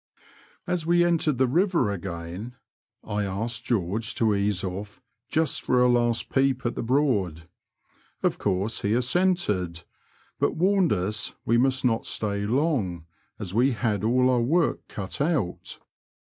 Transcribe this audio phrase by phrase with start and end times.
[0.65, 2.55] As we entered the river again,
[3.03, 7.47] I asked George to ease off *^ just for a last peep at the Broad."
[8.23, 9.83] Of course he assented,
[10.39, 13.05] but warned us we must not stay long,
[13.37, 15.77] as we had all our work cut out.